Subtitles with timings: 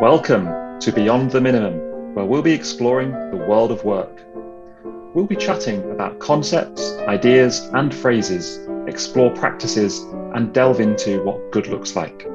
[0.00, 4.22] Welcome to Beyond the Minimum, where we'll be exploring the world of work.
[5.14, 10.00] We'll be chatting about concepts, ideas, and phrases, explore practices,
[10.34, 12.26] and delve into what good looks like.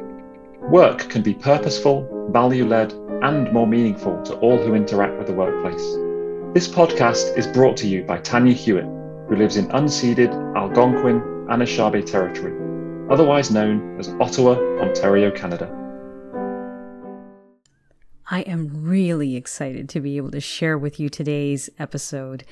[0.62, 2.94] Work can be purposeful, value led,
[3.24, 5.82] and more meaningful to all who interact with the workplace.
[6.54, 8.86] This podcast is brought to you by Tanya Hewitt,
[9.28, 11.20] who lives in unceded Algonquin
[11.50, 12.54] Anishinaabe territory,
[13.10, 15.85] otherwise known as Ottawa, Ontario, Canada.
[18.28, 22.44] I am really excited to be able to share with you today's episode.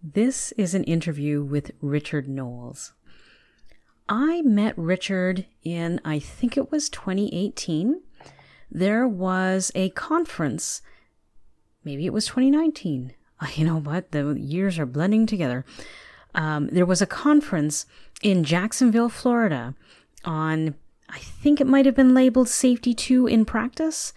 [0.00, 2.92] This is an interview with Richard Knowles.
[4.08, 8.00] I met Richard in, I think it was 2018.
[8.70, 10.82] There was a conference,
[11.82, 13.14] maybe it was 2019.
[13.56, 14.12] You know what?
[14.12, 15.64] The years are blending together.
[16.32, 17.86] Um, there was a conference
[18.22, 19.74] in Jacksonville, Florida
[20.24, 20.76] on,
[21.08, 24.12] I think it might have been labeled Safety 2 in Practice.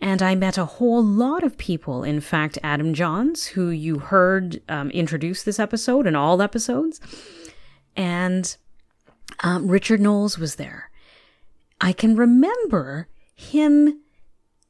[0.00, 2.04] And I met a whole lot of people.
[2.04, 7.00] In fact, Adam Johns, who you heard um, introduce this episode and all episodes,
[7.96, 8.56] and
[9.40, 10.90] um, Richard Knowles was there.
[11.80, 14.00] I can remember him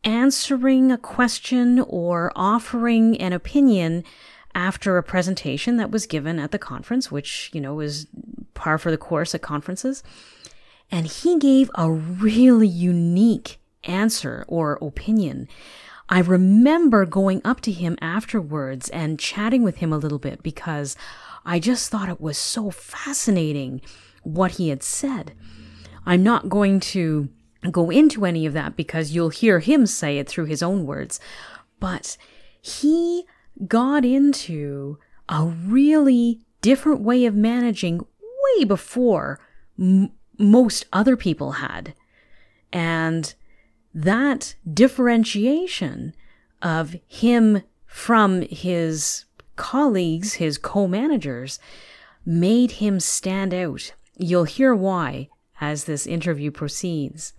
[0.04, 4.04] answering a question or offering an opinion
[4.54, 8.06] after a presentation that was given at the conference, which, you know, is
[8.54, 10.02] par for the course at conferences.
[10.90, 15.48] And he gave a really unique answer or opinion.
[16.08, 20.96] I remember going up to him afterwards and chatting with him a little bit because
[21.44, 23.80] I just thought it was so fascinating
[24.22, 25.32] what he had said.
[26.04, 27.28] I'm not going to
[27.70, 31.18] go into any of that because you'll hear him say it through his own words.
[31.80, 32.16] But
[32.60, 33.24] he
[33.66, 34.98] got into
[35.28, 39.40] a really different way of managing way before
[39.78, 41.94] m- most other people had.
[42.72, 43.34] And
[43.96, 46.14] that differentiation
[46.60, 49.24] of him from his
[49.56, 51.58] colleagues, his co managers,
[52.26, 53.94] made him stand out.
[54.18, 55.30] You'll hear why
[55.62, 57.32] as this interview proceeds.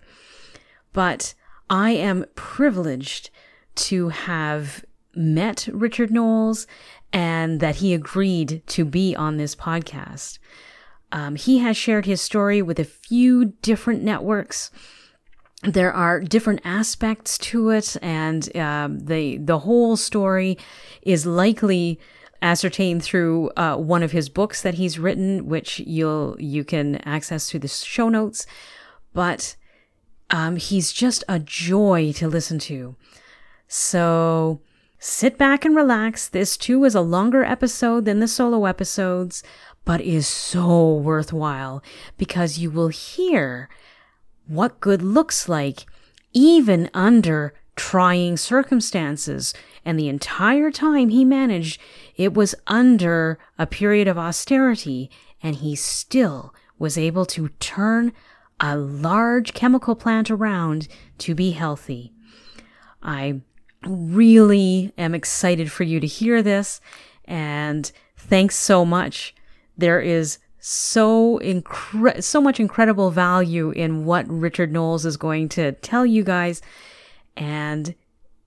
[0.92, 1.34] But
[1.70, 3.30] I am privileged
[3.76, 4.84] to have
[5.14, 6.66] met Richard Knowles
[7.12, 10.40] and that he agreed to be on this podcast.
[11.12, 14.72] Um, he has shared his story with a few different networks
[15.62, 20.56] there are different aspects to it, and um, the the whole story
[21.02, 21.98] is likely
[22.40, 27.50] ascertained through uh, one of his books that he's written, which you'll you can access
[27.50, 28.46] through the show notes.
[29.12, 29.56] But
[30.30, 32.94] um, he's just a joy to listen to.
[33.66, 34.60] So
[35.00, 36.28] sit back and relax.
[36.28, 39.42] This too is a longer episode than the solo episodes,
[39.84, 41.82] but is so worthwhile
[42.16, 43.68] because you will hear
[44.48, 45.86] what good looks like,
[46.32, 49.54] even under trying circumstances.
[49.84, 51.80] And the entire time he managed,
[52.16, 55.10] it was under a period of austerity,
[55.42, 58.12] and he still was able to turn
[58.60, 60.88] a large chemical plant around
[61.18, 62.12] to be healthy.
[63.02, 63.40] I
[63.86, 66.80] really am excited for you to hear this,
[67.24, 69.34] and thanks so much.
[69.76, 75.72] There is so incre- so much incredible value in what Richard Knowles is going to
[75.72, 76.60] tell you guys
[77.36, 77.94] and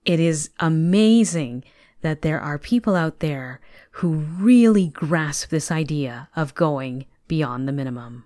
[0.04, 1.64] it is amazing
[2.02, 3.60] that there are people out there
[3.92, 8.24] who really grasp this idea of going beyond the minimum.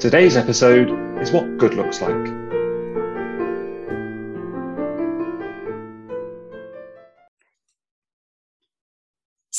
[0.00, 0.90] Today's episode
[1.20, 2.39] is what good looks like.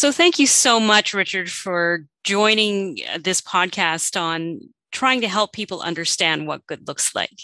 [0.02, 5.54] So, thank you so much, Richard, for joining uh, this podcast on trying to help
[5.54, 7.38] people understand what good looks like.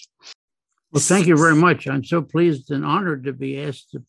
[0.92, 1.88] Well, thank you very much.
[1.88, 4.02] I'm so pleased and honored to be asked to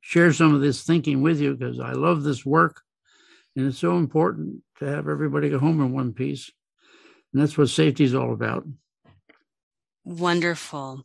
[0.00, 2.80] share some of this thinking with you because I love this work
[3.54, 6.50] and it's so important to have everybody go home in one piece.
[7.34, 8.66] And that's what safety is all about.
[10.04, 11.04] Wonderful.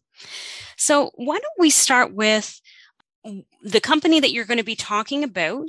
[0.78, 2.62] So, why don't we start with
[3.62, 5.68] the company that you're going to be talking about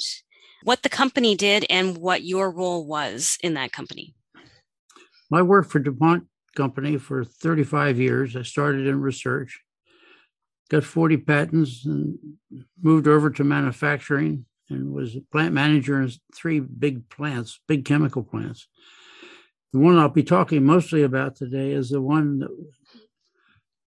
[0.62, 4.14] what the company did and what your role was in that company.
[5.32, 8.36] I worked for DuPont Company for 35 years.
[8.36, 9.60] I started in research,
[10.70, 12.18] got 40 patents, and
[12.80, 18.22] moved over to manufacturing and was a plant manager in three big plants, big chemical
[18.22, 18.68] plants.
[19.72, 22.46] The one I'll be talking mostly about today is the one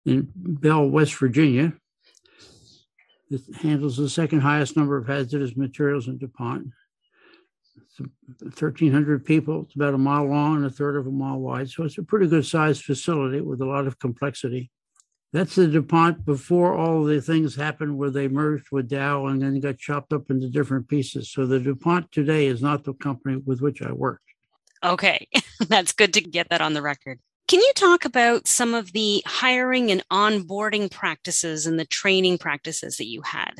[0.05, 1.73] in Belle, West Virginia,
[3.33, 6.67] it handles the second highest number of hazardous materials in DuPont.
[7.97, 9.63] 1,300 people.
[9.63, 11.69] It's about a mile long and a third of a mile wide.
[11.69, 14.71] So it's a pretty good sized facility with a lot of complexity.
[15.31, 19.59] That's the DuPont before all the things happened where they merged with Dow and then
[19.59, 21.31] got chopped up into different pieces.
[21.31, 24.21] So the DuPont today is not the company with which I worked.
[24.83, 25.27] Okay,
[25.67, 27.19] that's good to get that on the record.
[27.53, 32.97] Can you talk about some of the hiring and onboarding practices and the training practices
[32.97, 33.53] that you had?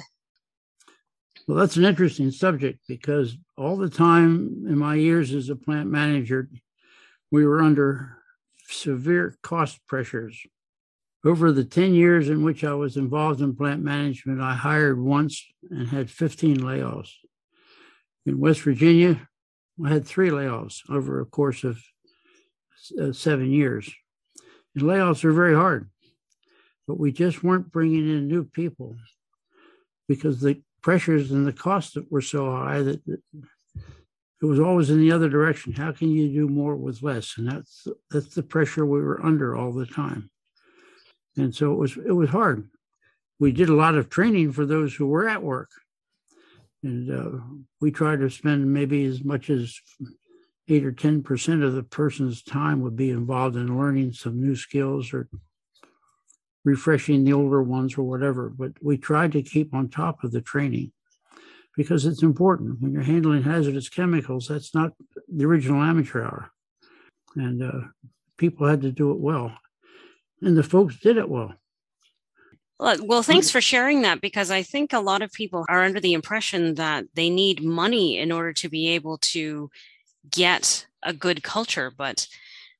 [1.48, 5.92] Well, that's an interesting subject because all the time in my years as a plant
[5.92, 6.50] manager,
[7.30, 8.18] we were under
[8.68, 10.42] severe cost pressures.
[11.24, 15.46] Over the 10 years in which I was involved in plant management, I hired once
[15.70, 17.12] and had 15 layoffs.
[18.26, 19.30] In West Virginia,
[19.86, 21.78] I had three layoffs over a course of
[23.02, 23.92] uh, seven years.
[24.76, 25.90] And layoffs are very hard,
[26.88, 28.96] but we just weren't bringing in new people
[30.08, 35.12] because the pressures and the costs were so high that it was always in the
[35.12, 35.72] other direction.
[35.72, 37.38] How can you do more with less?
[37.38, 40.30] And that's that's the pressure we were under all the time.
[41.38, 42.68] And so it was it was hard.
[43.40, 45.70] We did a lot of training for those who were at work,
[46.84, 47.40] and uh,
[47.80, 49.80] we tried to spend maybe as much as
[50.68, 54.56] eight or ten percent of the person's time would be involved in learning some new
[54.56, 55.28] skills or
[56.64, 58.50] refreshing the older ones or whatever.
[58.50, 60.92] But we tried to keep on top of the training
[61.76, 62.82] because it's important.
[62.82, 64.94] When you're handling hazardous chemicals, that's not
[65.28, 66.52] the original amateur hour.
[67.36, 67.88] And uh,
[68.38, 69.58] people had to do it well.
[70.42, 71.54] And the folks did it well.
[72.80, 76.14] Well, thanks for sharing that because I think a lot of people are under the
[76.14, 79.70] impression that they need money in order to be able to
[80.30, 81.92] get a good culture.
[81.96, 82.28] But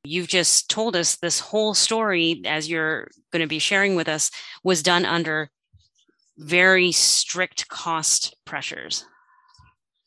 [0.06, 4.32] You've just told us this whole story, as you're going to be sharing with us,
[4.62, 5.50] was done under
[6.38, 9.06] very strict cost pressures.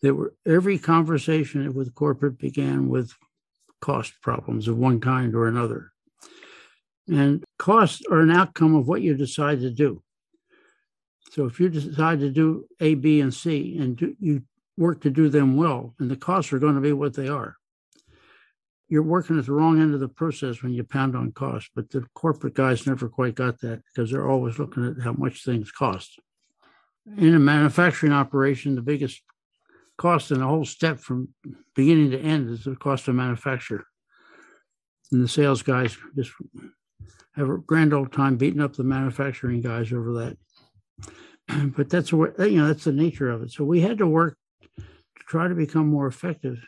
[0.03, 3.13] There were every conversation with corporate began with
[3.81, 5.93] cost problems of one kind or another.
[7.09, 10.03] And costs are an outcome of what you decide to do.
[11.31, 14.43] So if you decide to do A, B, and C, and do, you
[14.77, 17.57] work to do them well, and the costs are going to be what they are
[18.89, 21.71] you're working at the wrong end of the process when you pound on cost.
[21.75, 25.45] But the corporate guys never quite got that because they're always looking at how much
[25.45, 26.19] things cost.
[27.17, 29.23] In a manufacturing operation, the biggest
[29.99, 31.29] cost in the whole step from
[31.75, 33.85] beginning to end is the cost of manufacture.
[35.11, 36.33] And the sales guys just
[37.35, 40.37] have a grand old time beating up the manufacturing guys over that.
[41.77, 43.53] But that's what you know, that's the nature of it.
[43.53, 44.37] So we had to work
[45.27, 46.59] try to become more effective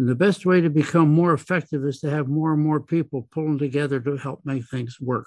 [0.00, 3.28] and the best way to become more effective is to have more and more people
[3.30, 5.26] pulling together to help make things work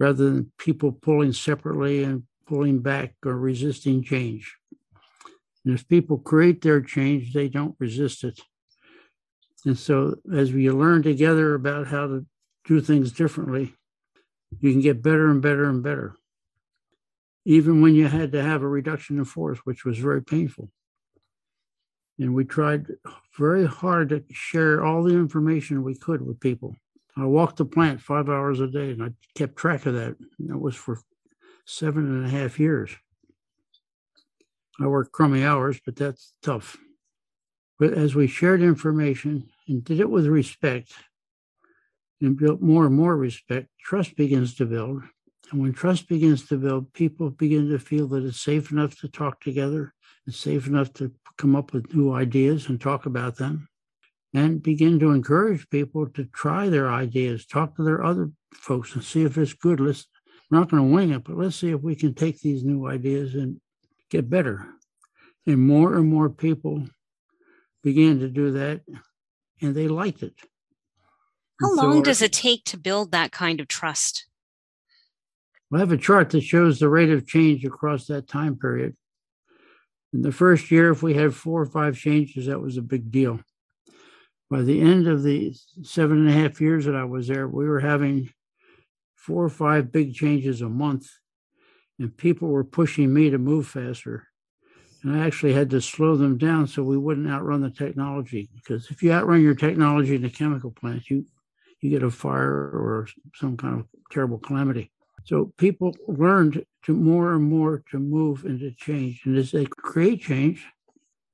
[0.00, 4.56] rather than people pulling separately and pulling back or resisting change.
[5.64, 8.40] And if people create their change, they don't resist it.
[9.64, 12.26] And so, as we learn together about how to
[12.64, 13.72] do things differently,
[14.58, 16.16] you can get better and better and better.
[17.44, 20.72] Even when you had to have a reduction in force, which was very painful.
[22.20, 22.86] And we tried
[23.38, 26.76] very hard to share all the information we could with people.
[27.16, 30.16] I walked the plant five hours a day and I kept track of that.
[30.40, 31.00] That was for
[31.64, 32.90] seven and a half years.
[34.78, 36.76] I worked crummy hours, but that's tough.
[37.78, 40.92] But as we shared information and did it with respect
[42.20, 45.02] and built more and more respect, trust begins to build.
[45.50, 49.08] And when trust begins to build, people begin to feel that it's safe enough to
[49.08, 49.94] talk together,
[50.26, 53.66] it's safe enough to come up with new ideas and talk about them
[54.34, 59.02] and begin to encourage people to try their ideas, talk to their other folks and
[59.02, 59.80] see if it's good.
[59.80, 60.06] Let's
[60.50, 62.86] we're not going to wing it, but let's see if we can take these new
[62.88, 63.60] ideas and
[64.10, 64.66] get better.
[65.46, 66.86] And more and more people
[67.82, 68.82] began to do that
[69.62, 70.34] and they liked it.
[71.60, 74.26] How long does it take to build that kind of trust?
[75.72, 78.96] I have a chart that shows the rate of change across that time period.
[80.12, 83.10] In the first year, if we had four or five changes, that was a big
[83.10, 83.40] deal.
[84.50, 87.68] By the end of the seven and a half years that I was there, we
[87.68, 88.32] were having
[89.14, 91.08] four or five big changes a month,
[92.00, 94.26] and people were pushing me to move faster.
[95.02, 98.50] And I actually had to slow them down so we wouldn't outrun the technology.
[98.54, 101.26] Because if you outrun your technology in a chemical plant, you
[101.80, 104.90] you get a fire or some kind of terrible calamity.
[105.24, 109.22] So people learned to more and more to move and to change.
[109.24, 110.66] And as they create change,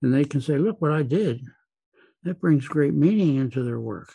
[0.03, 1.41] then they can say, look what I did.
[2.25, 4.13] That brings great meaning into their work.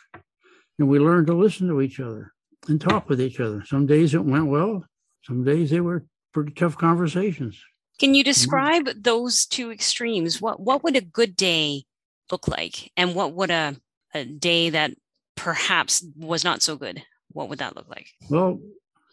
[0.77, 2.33] And we learn to listen to each other
[2.67, 3.63] and talk with each other.
[3.65, 4.85] Some days it went well,
[5.23, 7.61] some days they were pretty tough conversations.
[7.99, 8.29] Can you mm-hmm.
[8.29, 10.41] describe those two extremes?
[10.41, 11.83] What what would a good day
[12.31, 12.91] look like?
[12.97, 13.75] And what would a,
[14.13, 14.91] a day that
[15.35, 18.07] perhaps was not so good, what would that look like?
[18.29, 18.59] Well,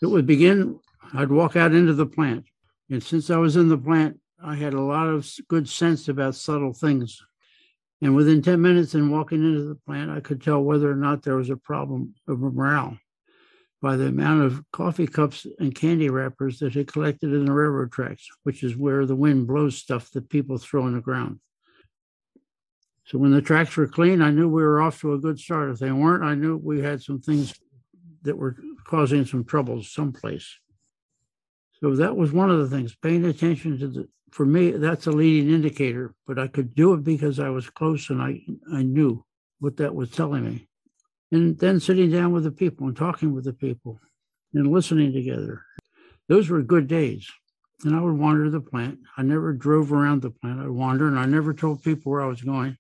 [0.01, 0.79] it would begin,
[1.15, 2.45] I'd walk out into the plant.
[2.91, 6.35] And since I was in the plant, I had a lot of good sense about
[6.35, 7.21] subtle things.
[8.01, 11.23] And within 10 minutes in walking into the plant, I could tell whether or not
[11.23, 12.97] there was a problem of morale
[13.81, 17.93] by the amount of coffee cups and candy wrappers that had collected in the railroad
[17.93, 21.41] tracks, which is where the wind blows stuff that people throw on the ground.
[23.07, 25.71] So when the tracks were clean, I knew we were off to a good start.
[25.71, 27.55] If they weren't, I knew we had some things
[28.23, 28.57] that were
[28.87, 30.59] causing some troubles someplace.
[31.81, 35.13] So that was one of the things, paying attention to the, for me, that's a
[35.13, 38.41] leading indicator, but I could do it because I was close and I,
[38.73, 39.25] I knew
[39.61, 40.69] what that was telling me
[41.31, 44.01] and then sitting down with the people and talking with the people
[44.55, 45.63] and listening together.
[46.29, 47.29] Those were good days.
[47.85, 48.99] And I would wander the plant.
[49.17, 50.61] I never drove around the plant.
[50.61, 52.77] I'd wander and I never told people where I was going.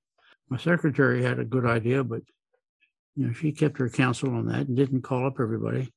[0.48, 2.22] My secretary had a good idea, but
[3.18, 5.92] you know, she kept her counsel on that and didn't call up everybody.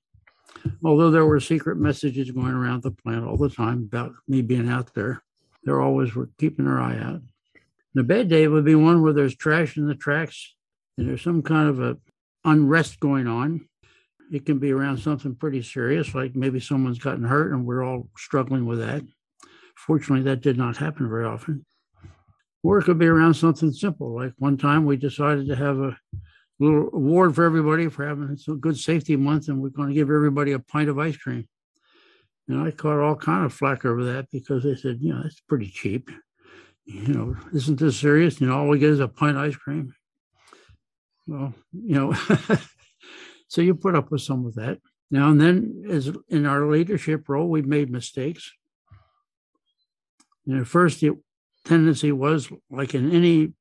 [0.84, 4.68] Although there were secret messages going around the plant all the time about me being
[4.68, 5.22] out there,
[5.64, 7.22] they always were keeping their eye out.
[7.94, 10.56] The bad day would be one where there's trash in the tracks
[10.98, 11.98] and there's some kind of a
[12.44, 13.68] unrest going on.
[14.32, 18.10] It can be around something pretty serious, like maybe someone's gotten hurt and we're all
[18.18, 19.04] struggling with that.
[19.76, 21.68] Fortunately, that did not happen very often.
[22.64, 25.98] Or it could be around something simple, like one time we decided to have a
[26.64, 30.10] little award for everybody for having a good safety month, and we're going to give
[30.10, 31.48] everybody a pint of ice cream.
[32.48, 35.40] And I caught all kind of flack over that because they said, you know, that's
[35.42, 36.10] pretty cheap.
[36.86, 38.42] You know, isn't this serious?
[38.42, 39.94] You know, all we get is a pint of ice cream
[41.28, 42.14] well, you know,
[43.48, 44.80] so you put up with some of that.
[45.10, 48.52] Now and then, as in our leadership role, we've made mistakes.
[50.46, 51.18] And at first, the
[51.66, 53.54] tendency was, like in any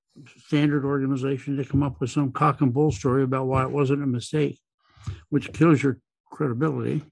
[0.44, 4.02] standard organization, to come up with some cock and bull story about why it wasn't
[4.02, 4.58] a mistake,
[5.28, 5.98] which kills your
[6.30, 7.02] credibility.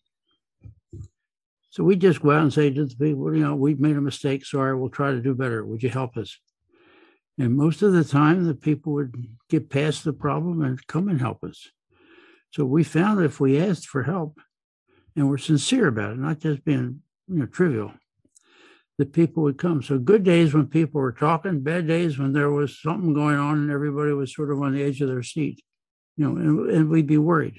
[1.71, 4.00] So we just go out and say to the people, you know, we've made a
[4.00, 4.45] mistake.
[4.45, 5.65] Sorry, we'll try to do better.
[5.65, 6.38] Would you help us?
[7.38, 9.15] And most of the time, the people would
[9.49, 11.69] get past the problem and come and help us.
[12.50, 14.41] So we found if we asked for help
[15.15, 17.93] and were sincere about it, not just being you know trivial,
[18.99, 19.83] that people would come.
[19.83, 23.59] So good days when people were talking, bad days when there was something going on
[23.59, 25.62] and everybody was sort of on the edge of their seat,
[26.17, 27.57] you know, and, and we'd be worried.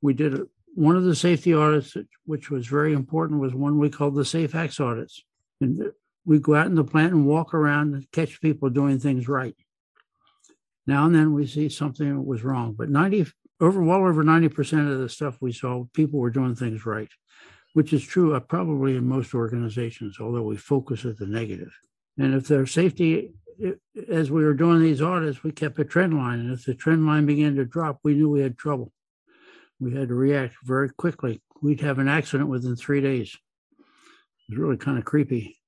[0.00, 3.90] We did a, one of the safety audits, which was very important, was one we
[3.90, 5.22] called the Safe Acts audits.
[5.60, 5.92] And
[6.24, 9.54] we go out in the plant and walk around and catch people doing things right.
[10.86, 13.26] Now and then we see something was wrong, but 90
[13.60, 17.08] over well over 90% of the stuff we saw, people were doing things right,
[17.76, 21.78] which is true uh, probably in most organizations, although we focus at the negative.
[22.16, 23.34] And if there's safety,
[24.10, 26.40] as we were doing these audits, we kept a trend line.
[26.40, 28.94] And if the trend line began to drop, we knew we had trouble.
[29.78, 31.42] We had to react very quickly.
[31.60, 33.36] We'd have an accident within three days.
[33.78, 35.58] It was really kind of creepy.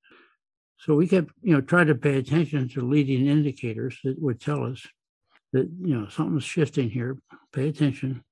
[0.78, 4.64] So we kept, you know, trying to pay attention to leading indicators that would tell
[4.64, 4.86] us
[5.52, 7.18] that, you know, something's shifting here.
[7.52, 8.24] Pay attention.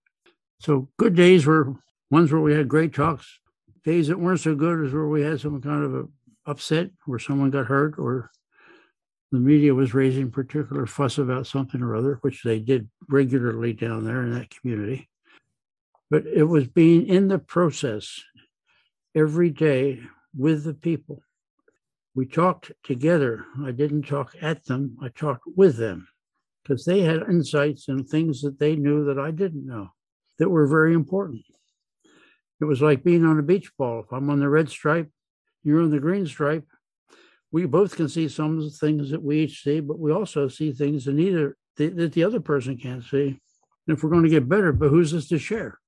[0.61, 1.75] So good days were
[2.11, 3.39] ones where we had great talks.
[3.87, 6.05] Days that weren't so good is where we had some kind of a
[6.45, 8.33] upset where someone got hurt or
[9.31, 14.05] the media was raising particular fuss about something or other, which they did regularly down
[14.05, 15.09] there in that community.
[16.11, 18.21] But it was being in the process
[19.15, 20.01] every day
[20.37, 21.23] with the people
[22.17, 23.45] we talked together.
[23.65, 26.09] I didn't talk at them, I talked with them
[26.65, 29.91] because they had insights and things that they knew that I didn't know
[30.39, 31.45] that were very important.
[32.61, 34.01] It was like being on a beach ball.
[34.01, 35.11] If I'm on the red stripe,
[35.63, 36.65] you're on the green stripe.
[37.53, 40.49] We both can see some of the things that we each see, but we also
[40.49, 43.39] see things that neither that the other person can't see.
[43.87, 45.79] And if we're going to get better, but who's us to share,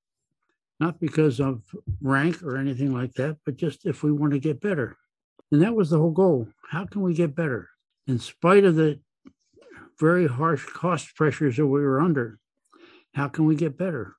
[0.78, 1.62] not because of
[2.00, 4.96] rank or anything like that, but just if we want to get better.
[5.50, 6.48] And that was the whole goal.
[6.70, 7.70] How can we get better?
[8.06, 9.00] In spite of the
[9.98, 12.38] very harsh cost pressures that we were under,
[13.14, 14.14] how can we get better?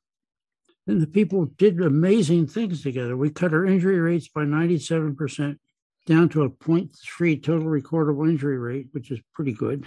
[0.88, 3.16] And the people did amazing things together.
[3.16, 5.58] We cut our injury rates by 97%
[6.06, 9.86] down to a 0.3 total recordable injury rate, which is pretty good.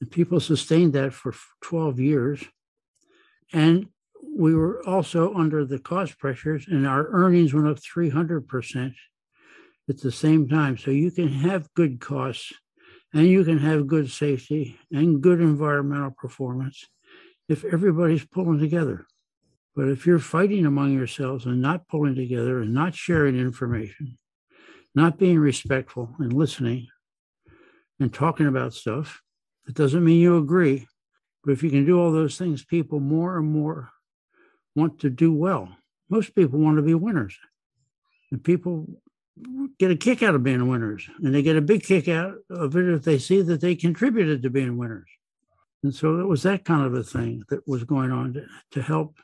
[0.00, 2.44] And people sustained that for 12 years.
[3.52, 3.88] And
[4.36, 8.94] we were also under the cost pressures, and our earnings went up 300%
[9.88, 10.78] at the same time.
[10.78, 12.52] So you can have good costs
[13.12, 16.86] and you can have good safety and good environmental performance
[17.48, 19.06] if everybody's pulling together.
[19.74, 24.18] But if you're fighting among yourselves and not pulling together and not sharing information,
[24.94, 26.88] not being respectful and listening
[27.98, 29.22] and talking about stuff,
[29.68, 30.88] It doesn't mean you agree,
[31.44, 33.90] but if you can do all those things, people more and more
[34.74, 35.68] want to do well.
[36.08, 37.38] Most people want to be winners.
[38.30, 38.86] And people
[39.78, 41.08] get a kick out of being winners.
[41.22, 44.42] And they get a big kick out of it if they see that they contributed
[44.42, 45.08] to being winners.
[45.82, 48.82] And so it was that kind of a thing that was going on to, to
[48.82, 49.16] help.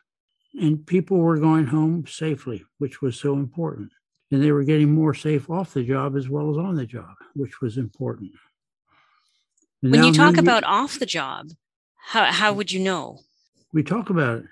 [0.55, 3.93] And people were going home safely, which was so important.
[4.31, 7.15] And they were getting more safe off the job as well as on the job,
[7.35, 8.33] which was important.
[9.83, 11.49] And when you talk about off the job,
[11.97, 13.21] how, how would you know?
[13.73, 14.45] We talk about it.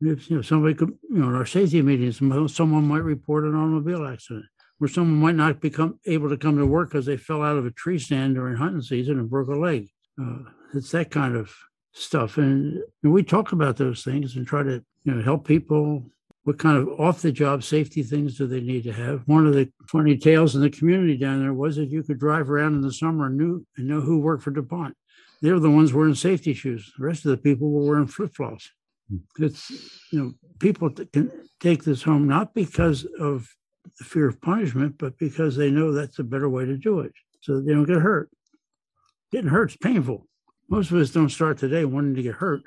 [0.00, 3.54] If you know, somebody could, you know, in our safety meetings, someone might report an
[3.54, 4.44] automobile accident
[4.78, 7.64] where someone might not become able to come to work because they fell out of
[7.64, 9.88] a tree stand during hunting season and broke a leg.
[10.20, 11.54] Uh, it's that kind of
[11.96, 16.04] stuff, and, and, we talk about those things and try to you know help people.
[16.44, 19.22] What kind of off-the-job safety things do they need to have?
[19.26, 22.48] One of the funny tales in the community down there was that you could drive
[22.48, 24.96] around in the summer and knew and know who worked for DuPont.
[25.42, 26.92] They were the ones wearing safety shoes.
[26.96, 28.70] The rest of the people were wearing flip-flops.
[29.10, 29.16] Hmm.
[29.42, 29.70] It's
[30.12, 33.48] you know people can take this home not because of
[33.98, 37.12] the fear of punishment, but because they know that's a better way to do it
[37.40, 38.30] so they don't get hurt.
[39.32, 40.26] Getting hurt's painful.
[40.68, 42.62] Most of us don't start today wanting to get hurt.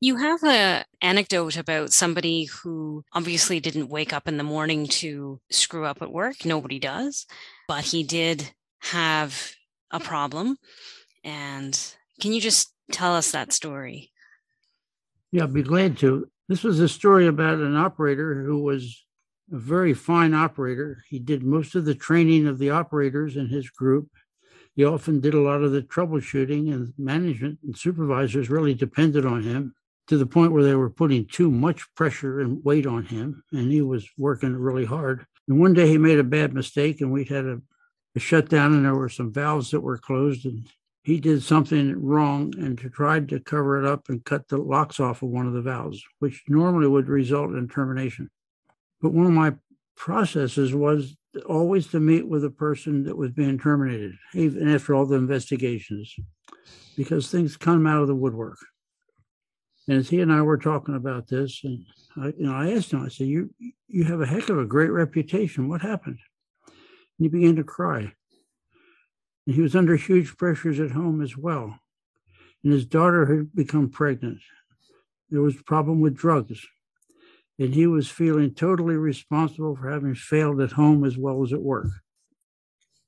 [0.00, 5.40] You have a anecdote about somebody who obviously didn't wake up in the morning to
[5.50, 6.44] screw up at work.
[6.44, 7.26] Nobody does,
[7.68, 9.52] but he did have
[9.90, 10.56] a problem.
[11.22, 11.78] And
[12.20, 14.10] can you just tell us that story?
[15.32, 16.28] Yeah, I'd be glad to.
[16.48, 19.04] This was a story about an operator who was
[19.52, 21.04] a very fine operator.
[21.08, 24.08] He did most of the training of the operators in his group.
[24.76, 29.42] He often did a lot of the troubleshooting, and management and supervisors really depended on
[29.42, 29.74] him
[30.06, 33.70] to the point where they were putting too much pressure and weight on him, and
[33.70, 35.26] he was working really hard.
[35.48, 37.60] And one day he made a bad mistake, and we had a,
[38.16, 40.66] a shutdown, and there were some valves that were closed, and
[41.02, 45.22] he did something wrong and tried to cover it up and cut the locks off
[45.22, 48.30] of one of the valves, which normally would result in termination.
[49.00, 49.54] But one of my
[49.96, 51.16] processes was
[51.46, 56.14] always to meet with a person that was being terminated, even after all the investigations,
[56.96, 58.58] because things come out of the woodwork.
[59.88, 61.84] And as he and I were talking about this, and
[62.16, 63.54] I, you know, I asked him, I said, "You,
[63.88, 65.68] you have a heck of a great reputation.
[65.68, 66.18] What happened?"
[66.66, 66.74] And
[67.18, 68.12] he began to cry.
[69.46, 71.78] And he was under huge pressures at home as well.
[72.62, 74.38] And his daughter had become pregnant.
[75.30, 76.66] There was a problem with drugs
[77.60, 81.60] and he was feeling totally responsible for having failed at home as well as at
[81.60, 81.88] work.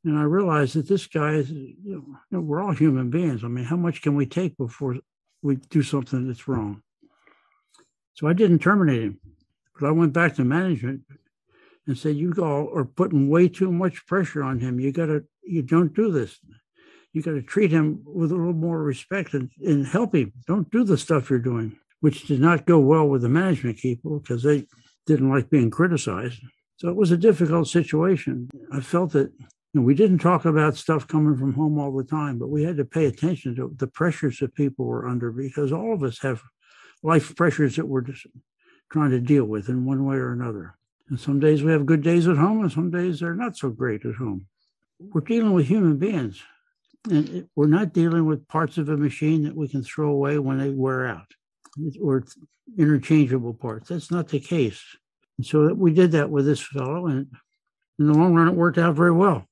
[0.04, 3.44] And I realized that this guy is, you know, we're all human beings.
[3.44, 4.98] I mean, how much can we take before
[5.40, 6.82] we do something that's wrong?
[8.12, 9.20] So I didn't terminate him,
[9.80, 11.00] but I went back to management
[11.86, 14.78] and said, "You all are putting way too much pressure on him.
[14.78, 16.38] You got to, you don't do this.
[17.14, 20.32] You got to treat him with a little more respect and, and help him.
[20.46, 24.18] Don't do the stuff you're doing." Which did not go well with the management people
[24.18, 24.66] because they
[25.06, 26.40] didn't like being criticized.
[26.76, 28.50] So it was a difficult situation.
[28.72, 32.02] I felt that you know, we didn't talk about stuff coming from home all the
[32.02, 35.70] time, but we had to pay attention to the pressures that people were under because
[35.70, 36.42] all of us have
[37.04, 38.26] life pressures that we're just
[38.90, 40.74] trying to deal with in one way or another.
[41.08, 43.70] And some days we have good days at home, and some days they're not so
[43.70, 44.46] great at home.
[44.98, 46.42] We're dealing with human beings,
[47.08, 50.58] and we're not dealing with parts of a machine that we can throw away when
[50.58, 51.32] they wear out
[52.00, 52.24] or
[52.78, 53.88] interchangeable parts.
[53.88, 54.82] That's not the case.
[55.38, 57.26] And so we did that with this fellow, and
[57.98, 59.46] in the long run, it worked out very well.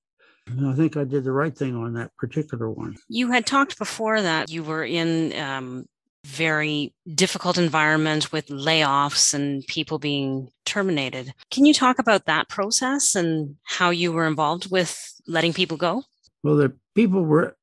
[0.47, 2.97] And I think I did the right thing on that particular one.
[3.09, 5.87] You had talked before that you were in um,
[6.25, 11.33] very difficult environment with layoffs and people being terminated.
[11.51, 16.03] Can you talk about that process and how you were involved with letting people go?
[16.43, 17.57] Well, the people were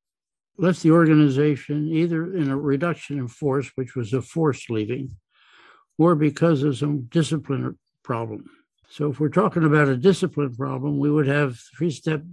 [0.58, 5.15] left the organization either in a reduction in force, which was a forced leaving,
[5.98, 8.50] or because of some discipline problem.
[8.89, 12.24] So if we're talking about a discipline problem, we would have three-step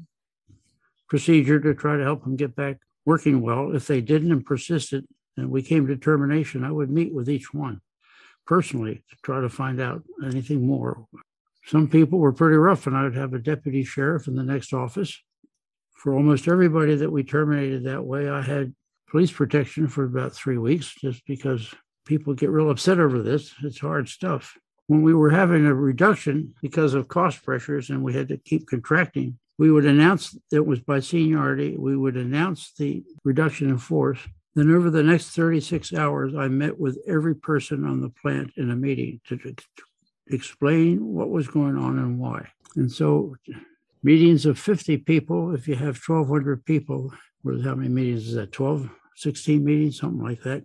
[1.09, 3.75] procedure to try to help them get back working well.
[3.75, 5.05] If they didn't and persisted
[5.37, 7.81] and we came to termination, I would meet with each one
[8.47, 11.07] personally to try to find out anything more.
[11.67, 14.73] Some people were pretty rough, and I would have a deputy sheriff in the next
[14.73, 15.19] office
[16.05, 18.75] for almost everybody that we terminated that way, I had
[19.09, 23.55] police protection for about three weeks just because people get real upset over this.
[23.63, 24.55] It's hard stuff.
[24.87, 28.69] When we were having a reduction because of cost pressures and we had to keep
[28.69, 31.75] contracting, we would announce it was by seniority.
[31.79, 34.19] We would announce the reduction in force.
[34.55, 38.71] Then, over the next 36 hours, I met with every person on the plant in
[38.71, 39.57] a meeting to
[40.27, 42.51] explain what was going on and why.
[42.77, 43.37] And so
[44.05, 47.13] meetings of 50 people, if you have 1,200 people,
[47.65, 48.53] how many meetings is that?
[48.53, 48.89] 12?
[49.17, 50.65] 16 meetings, something like that.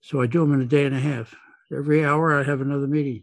[0.00, 1.34] So I do them in a day and a half.
[1.72, 3.22] Every hour, I have another meeting,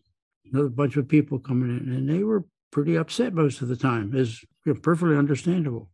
[0.52, 4.16] another bunch of people coming in, and they were pretty upset most of the time.
[4.16, 4.44] Is
[4.84, 5.90] perfectly understandable.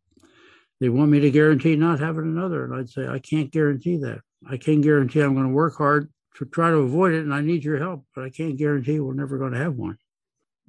[0.79, 4.19] They want me to guarantee not having another, and I'd say I can't guarantee that.
[4.49, 7.41] I can guarantee I'm going to work hard to try to avoid it, and I
[7.41, 9.97] need your help, but I can't guarantee we're never going to have one.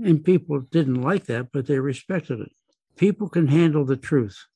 [0.03, 2.53] And people didn't like that, but they respected it.
[2.99, 4.47] People can handle the truth.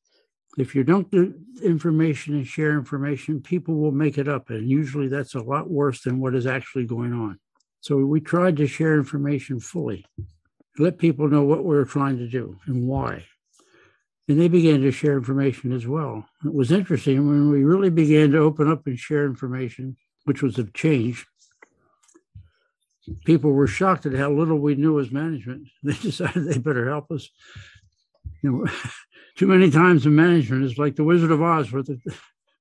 [0.58, 4.50] If you don't do information and share information, people will make it up.
[4.50, 7.38] And usually that's a lot worse than what is actually going on.
[7.80, 10.04] So we tried to share information fully,
[10.78, 13.24] let people know what we were trying to do and why.
[14.28, 16.26] And they began to share information as well.
[16.44, 20.58] It was interesting when we really began to open up and share information, which was
[20.58, 21.26] a change.
[23.24, 25.68] People were shocked at how little we knew as management.
[25.82, 27.28] They decided they better help us.
[28.42, 28.66] You know,
[29.36, 31.98] too many times in management is like the Wizard of Oz, where the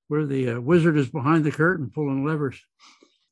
[0.08, 2.62] where the uh, wizard is behind the curtain pulling levers,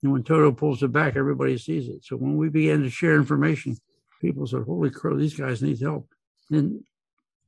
[0.01, 2.05] and when Toto pulls it back, everybody sees it.
[2.05, 3.77] So when we began to share information,
[4.21, 6.07] people said, "Holy crow, these guys need help!"
[6.49, 6.83] And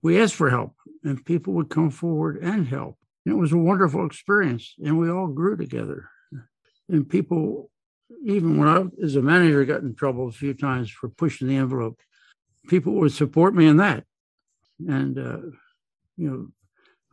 [0.02, 2.98] we asked for help, and people would come forward and help.
[3.26, 6.10] And it was a wonderful experience, and we all grew together.
[6.90, 7.72] And people,
[8.26, 11.56] even when I, as a manager, got in trouble a few times for pushing the
[11.56, 12.00] envelope,
[12.68, 14.04] people would support me in that.
[14.88, 15.48] And uh,
[16.18, 16.48] you know,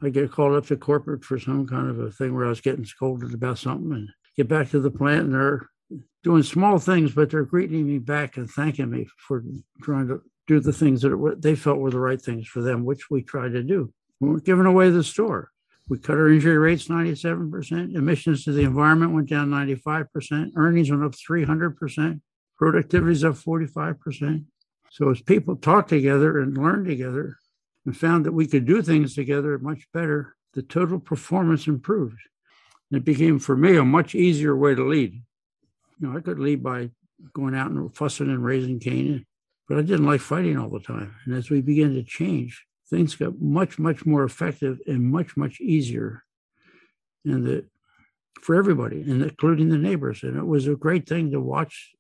[0.02, 2.60] I get called up to corporate for some kind of a thing where I was
[2.60, 5.68] getting scolded about something and get back to the plant and they're
[6.22, 9.42] doing small things, but they're greeting me back and thanking me for
[9.82, 13.10] trying to do the things that they felt were the right things for them, which
[13.10, 13.92] we tried to do.
[14.20, 15.50] We weren't giving away the store.
[15.88, 17.94] We cut our injury rates 97%.
[17.94, 20.52] Emissions to the environment went down 95%.
[20.56, 22.20] Earnings went up 300%.
[22.56, 24.44] Productivity is up 45%.
[24.90, 27.38] So as people talk together and learn together,
[27.86, 32.18] and found that we could do things together much better, the total performance improved.
[32.90, 35.14] And It became for me a much easier way to lead.
[36.00, 36.90] You know, I could lead by
[37.32, 39.26] going out and fussing and raising Cain,
[39.68, 41.14] but I didn't like fighting all the time.
[41.24, 45.60] And as we began to change, things got much, much more effective and much, much
[45.60, 46.24] easier.
[47.24, 47.64] And
[48.42, 50.22] for everybody, and including the neighbors.
[50.22, 51.92] And it was a great thing to watch.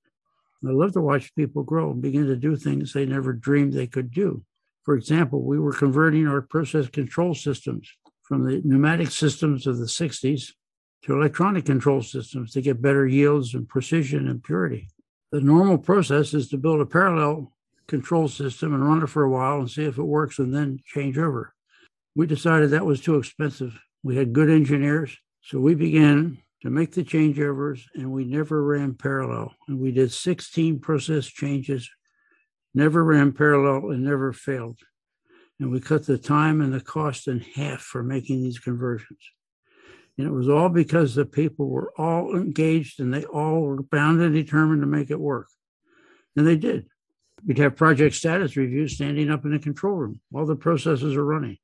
[0.64, 3.86] I love to watch people grow and begin to do things they never dreamed they
[3.86, 4.42] could do.
[4.88, 9.84] For example, we were converting our process control systems from the pneumatic systems of the
[9.84, 10.52] 60s
[11.02, 14.88] to electronic control systems to get better yields and precision and purity.
[15.30, 17.52] The normal process is to build a parallel
[17.86, 20.80] control system and run it for a while and see if it works and then
[20.86, 21.52] change over.
[22.14, 23.78] We decided that was too expensive.
[24.02, 28.94] We had good engineers, so we began to make the changeovers and we never ran
[28.94, 29.54] parallel.
[29.68, 31.90] And we did 16 process changes
[32.74, 34.78] never ran parallel and never failed.
[35.60, 39.18] And we cut the time and the cost in half for making these conversions.
[40.16, 44.20] And it was all because the people were all engaged and they all were bound
[44.20, 45.48] and determined to make it work.
[46.36, 46.86] And they did.
[47.46, 51.24] We'd have project status reviews standing up in the control room while the processes are
[51.24, 51.58] running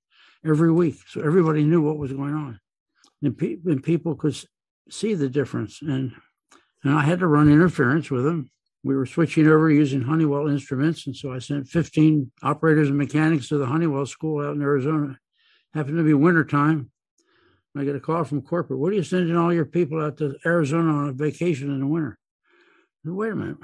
[0.44, 0.96] every week.
[1.08, 2.60] So everybody knew what was going on.
[3.22, 4.36] And, pe- and people could
[4.88, 5.80] see the difference.
[5.82, 6.12] And,
[6.84, 8.50] and I had to run interference with them
[8.84, 11.06] we were switching over using Honeywell instruments.
[11.06, 15.18] And so I sent 15 operators and mechanics to the Honeywell school out in Arizona.
[15.72, 16.90] Happened to be wintertime.
[17.76, 18.78] I get a call from corporate.
[18.78, 21.86] What are you sending all your people out to Arizona on a vacation in the
[21.86, 22.18] winter?
[23.02, 23.56] Said, Wait a minute.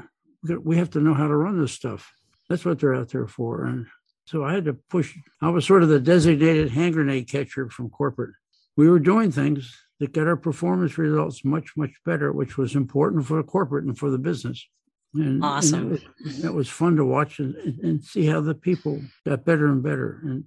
[0.65, 2.13] We have to know how to run this stuff.
[2.49, 3.67] That's what they're out there for.
[3.67, 3.87] And
[4.25, 5.15] so I had to push.
[5.43, 8.35] I was sort of the designated hand grenade catcher from corporate.
[8.75, 13.27] We were doing things that got our performance results much, much better, which was important
[13.27, 14.67] for the corporate and for the business.
[15.14, 15.92] And, awesome.
[15.92, 19.66] And it, was, was, fun to watch and, and see how the people got better
[19.66, 20.20] and better.
[20.23, 20.44] And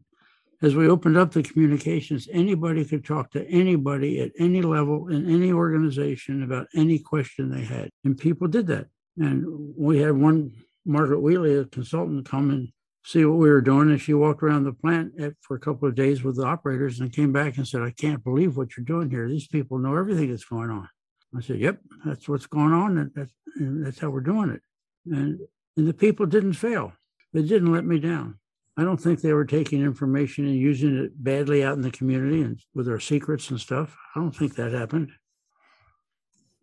[0.62, 5.30] as we opened up the communications, anybody could talk to anybody at any level in
[5.30, 7.90] any organization about any question they had.
[8.06, 8.88] And people did that.
[9.18, 9.46] And
[9.78, 10.54] we had one,
[10.86, 12.70] Margaret Wheatley, a consultant, come and
[13.04, 13.90] see what we were doing.
[13.90, 17.12] And she walked around the plant for a couple of days with the operators and
[17.12, 19.28] came back and said, I can't believe what you're doing here.
[19.28, 20.88] These people know everything that's going on.
[21.36, 24.62] I said, "Yep, that's what's going on, and that's, and that's how we're doing it."
[25.06, 25.40] And
[25.78, 26.94] and the people didn't fail;
[27.34, 28.40] they didn't let me down.
[28.76, 32.42] I don't think they were taking information and using it badly out in the community
[32.42, 33.96] and with our secrets and stuff.
[34.16, 35.12] I don't think that happened.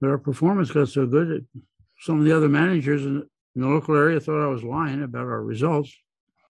[0.01, 1.47] But our performance got so good that
[2.01, 5.43] some of the other managers in, the local area thought I was lying about our
[5.43, 5.93] results.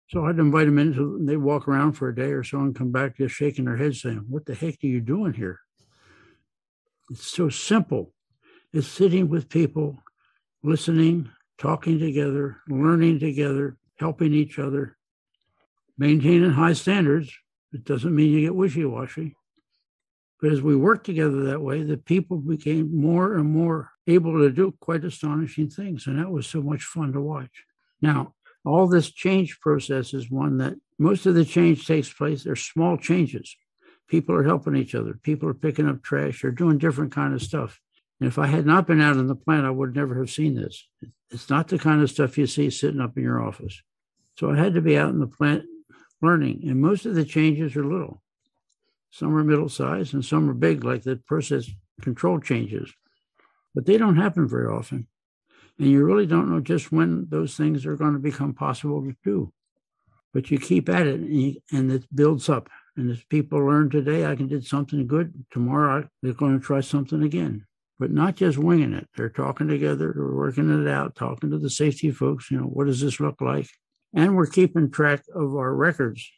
[0.08, 0.94] So I'd invite them in.
[0.94, 3.76] So they'd walk around for a day or so and come back just shaking their
[3.76, 5.60] heads saying, What the heck are you doing here?
[7.10, 8.12] It's so simple.
[8.72, 9.98] It's sitting with people,
[10.62, 14.96] listening, talking together, learning together, helping each other,
[15.98, 17.32] maintaining high standards.
[17.72, 19.36] It doesn't mean you get wishy washy.
[20.40, 24.50] But as we worked together that way, the people became more and more able to
[24.50, 26.06] do quite astonishing things.
[26.06, 27.64] And that was so much fun to watch.
[28.00, 32.44] Now, all this change process is one that most of the change takes place.
[32.44, 33.56] There's small changes.
[34.10, 35.14] People are helping each other.
[35.14, 36.42] People are picking up trash.
[36.42, 37.80] They're doing different kind of stuff.
[38.18, 40.56] And if I had not been out in the plant, I would never have seen
[40.56, 40.88] this.
[41.30, 43.80] It's not the kind of stuff you see sitting up in your office.
[44.36, 45.62] So I had to be out in the plant
[46.20, 46.64] learning.
[46.66, 48.20] And most of the changes are little.
[49.12, 51.70] Some are middle sized and some are big, like the process
[52.02, 52.92] control changes.
[53.76, 55.06] But they don't happen very often.
[55.78, 59.14] And you really don't know just when those things are going to become possible to
[59.24, 59.52] do.
[60.34, 62.68] But you keep at it and, you, and it builds up.
[63.00, 65.32] And as people learn today, I can do something good.
[65.50, 67.66] Tomorrow, they're going to try something again
[68.00, 69.06] but not just winging it.
[69.14, 72.50] They're talking together, they're working it out, talking to the safety folks.
[72.50, 73.68] You know, what does this look like?
[74.14, 76.28] And we're keeping track of our records,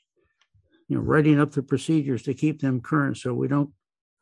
[0.88, 3.70] you know, writing up the procedures to keep them current so we don't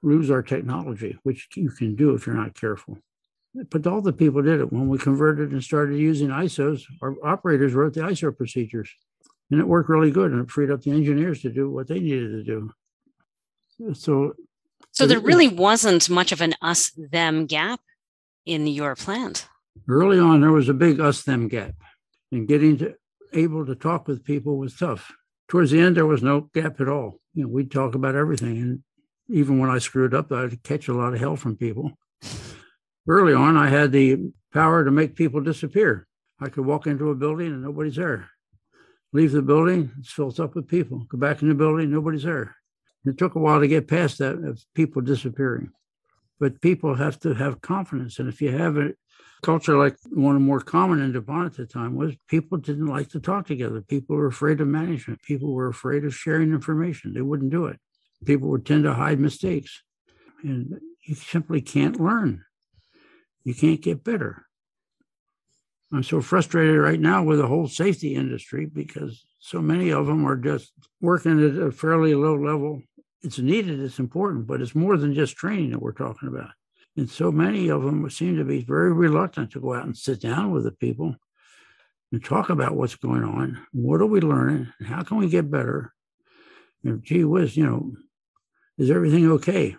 [0.02, 2.98] lose our technology, which you can do if you're not careful.
[3.70, 4.70] But all the people did it.
[4.70, 8.94] When we converted and started using ISOs, our operators wrote the ISO procedures.
[9.50, 11.98] And it worked really good and it freed up the engineers to do what they
[11.98, 12.72] needed to do.
[13.94, 14.34] So
[14.92, 17.80] so there really wasn't much of an us them gap
[18.44, 19.48] in your plant.
[19.88, 21.74] Early on, there was a big us them gap,
[22.32, 22.94] and getting to
[23.32, 25.12] able to talk with people was tough.
[25.48, 27.20] Towards the end, there was no gap at all.
[27.34, 28.82] You know, we'd talk about everything, and
[29.28, 31.92] even when I screwed up, I'd catch a lot of hell from people.
[33.08, 36.06] Early on, I had the power to make people disappear.
[36.40, 38.28] I could walk into a building and nobody's there.
[39.12, 41.00] Leave the building, it's filled up with people.
[41.08, 42.56] Go back in the building, nobody's there.
[43.04, 45.70] It took a while to get past that of people disappearing.
[46.38, 48.18] But people have to have confidence.
[48.18, 48.92] And if you have a
[49.42, 53.20] culture like one more common in DuPont at the time was people didn't like to
[53.20, 53.80] talk together.
[53.80, 55.22] People were afraid of management.
[55.22, 57.14] People were afraid of sharing information.
[57.14, 57.78] They wouldn't do it.
[58.24, 59.82] People would tend to hide mistakes.
[60.42, 62.44] And you simply can't learn.
[63.44, 64.46] You can't get better.
[65.92, 70.24] I'm so frustrated right now with the whole safety industry because so many of them
[70.24, 72.82] are just working at a fairly low level
[73.22, 76.50] it's needed, it's important, but it's more than just training that we're talking about.
[76.96, 80.20] And so many of them seem to be very reluctant to go out and sit
[80.20, 81.14] down with the people
[82.12, 83.64] and talk about what's going on.
[83.72, 84.72] What are we learning?
[84.84, 85.92] How can we get better?
[87.02, 87.92] Gee whiz, you know,
[88.78, 89.76] is everything okay?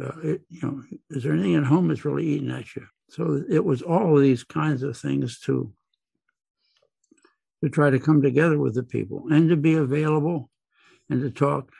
[0.00, 2.86] Uh, it, you know, is there anything at home that's really eating at you?
[3.10, 5.72] So it was all of these kinds of things to
[7.62, 10.50] to try to come together with the people and to be available
[11.08, 11.70] and to talk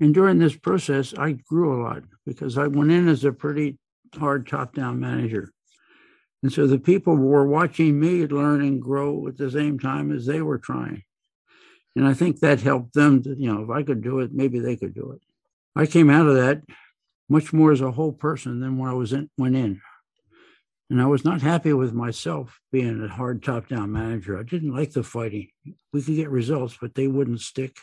[0.00, 3.78] and during this process, I grew a lot because I went in as a pretty
[4.18, 5.52] hard top down manager.
[6.42, 10.24] And so the people were watching me learn and grow at the same time as
[10.24, 11.02] they were trying.
[11.94, 14.58] And I think that helped them to, you know, if I could do it, maybe
[14.58, 15.20] they could do it.
[15.76, 16.62] I came out of that
[17.28, 19.82] much more as a whole person than when I was in, went in.
[20.90, 24.36] And I was not happy with myself being a hard top down manager.
[24.36, 25.48] I didn't like the fighting.
[25.92, 27.76] We could get results, but they wouldn't stick.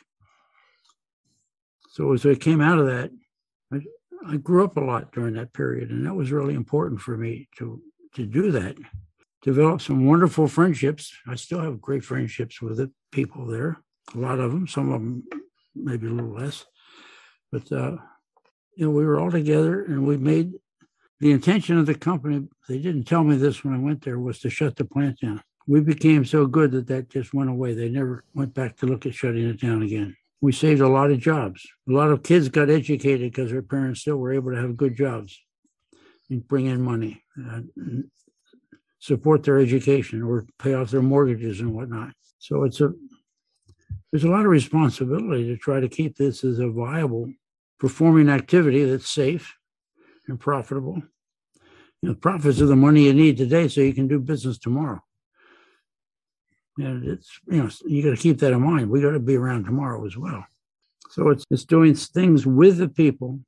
[1.91, 3.11] So as I came out of that,
[3.71, 3.79] I,
[4.27, 7.47] I grew up a lot during that period, and that was really important for me
[7.57, 7.81] to
[8.15, 8.75] to do that.
[9.41, 11.13] Develop some wonderful friendships.
[11.27, 13.77] I still have great friendships with the people there.
[14.15, 15.23] A lot of them, some of them
[15.75, 16.65] maybe a little less,
[17.51, 17.97] but uh,
[18.75, 20.53] you know we were all together, and we made
[21.19, 22.47] the intention of the company.
[22.67, 25.41] They didn't tell me this when I went there was to shut the plant down.
[25.67, 27.73] We became so good that that just went away.
[27.73, 31.11] They never went back to look at shutting it down again we saved a lot
[31.11, 31.65] of jobs.
[31.89, 34.95] A lot of kids got educated because their parents still were able to have good
[34.95, 35.39] jobs
[36.29, 37.61] and bring in money, uh,
[38.99, 42.11] support their education or pay off their mortgages and whatnot.
[42.39, 42.93] So it's a
[44.11, 47.31] there's a lot of responsibility to try to keep this as a viable
[47.77, 49.56] performing activity that's safe
[50.27, 51.01] and profitable.
[52.01, 55.01] You know, profits are the money you need today so you can do business tomorrow.
[56.77, 58.89] And it's, you know, you got to keep that in mind.
[58.89, 60.45] We got to be around tomorrow as well.
[61.09, 63.39] So it's, it's doing things with the people,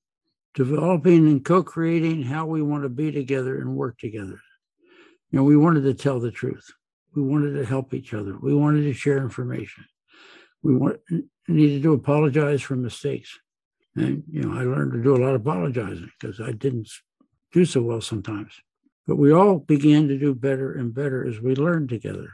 [0.55, 4.39] developing and co creating how we want to be together and work together.
[5.29, 6.71] You know, we wanted to tell the truth.
[7.15, 8.35] We wanted to help each other.
[8.41, 9.85] We wanted to share information.
[10.63, 10.99] We want,
[11.47, 13.37] needed to apologize for mistakes.
[13.99, 16.89] And, you know, I learned to do a lot of apologizing because I didn't
[17.51, 18.53] do so well sometimes.
[19.05, 22.29] But we all began to do better and better as we learned together.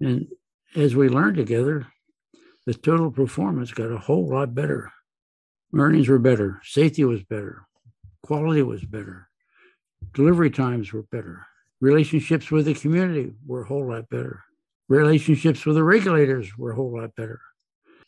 [0.00, 0.28] And
[0.76, 1.86] as we learned together,
[2.66, 4.92] the total performance got a whole lot better.
[5.74, 7.66] Earnings were better, safety was better,
[8.22, 9.28] quality was better,
[10.14, 11.46] delivery times were better,
[11.80, 14.44] relationships with the community were a whole lot better,
[14.88, 17.40] relationships with the regulators were a whole lot better.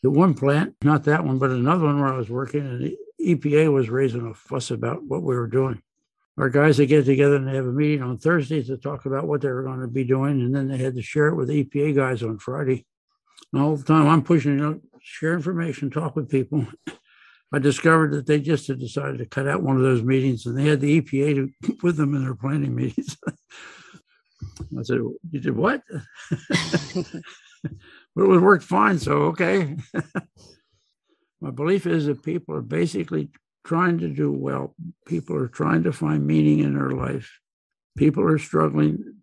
[0.03, 2.97] At one plant, not that one, but another one where I was working, and the
[3.23, 5.81] EPA was raising a fuss about what we were doing.
[6.37, 9.27] Our guys they get together and they have a meeting on Thursdays to talk about
[9.27, 11.49] what they were going to be doing, and then they had to share it with
[11.49, 12.85] the EPA guys on Friday.
[13.53, 16.65] And all the time I'm pushing, you know, share information, talk with people.
[17.53, 20.57] I discovered that they just had decided to cut out one of those meetings, and
[20.57, 23.17] they had the EPA to, with them in their planning meetings.
[23.27, 25.83] I said, "You did what?"
[28.15, 29.75] but it worked fine, so okay.
[31.41, 33.29] My belief is that people are basically
[33.65, 34.75] trying to do well.
[35.07, 37.39] People are trying to find meaning in their life.
[37.97, 39.15] People are struggling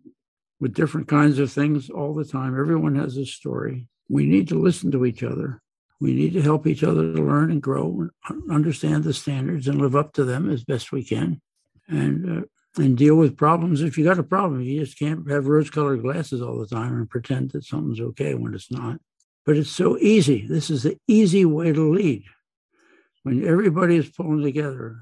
[0.59, 2.59] with different kinds of things all the time.
[2.59, 3.87] Everyone has a story.
[4.09, 5.61] We need to listen to each other.
[6.01, 9.81] We need to help each other to learn and grow, and understand the standards, and
[9.81, 11.41] live up to them as best we can,
[11.87, 12.41] and uh,
[12.77, 13.81] and deal with problems.
[13.81, 17.09] If you got a problem, you just can't have rose-colored glasses all the time and
[17.09, 18.99] pretend that something's okay when it's not.
[19.45, 20.45] But it's so easy.
[20.47, 22.23] This is the easy way to lead.
[23.23, 24.97] When everybody is pulling together,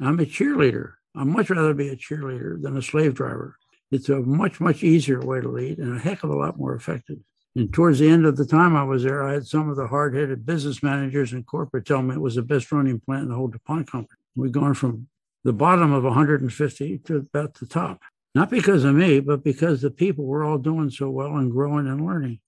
[0.00, 0.92] I'm a cheerleader.
[1.16, 3.56] I'd much rather be a cheerleader than a slave driver.
[3.90, 6.74] It's a much, much easier way to lead and a heck of a lot more
[6.74, 7.18] effective.
[7.56, 9.86] And towards the end of the time I was there, I had some of the
[9.86, 13.28] hard headed business managers in corporate tell me it was the best running plant in
[13.30, 14.18] the whole DuPont company.
[14.36, 15.08] We've gone from
[15.48, 18.02] the bottom of 150 to about the top.
[18.34, 21.86] Not because of me, but because the people were all doing so well and growing
[21.86, 22.40] and learning.